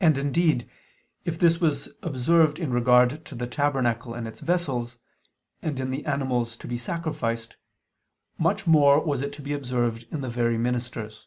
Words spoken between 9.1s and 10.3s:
it to be observed in the